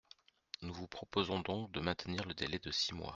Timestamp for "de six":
2.57-2.91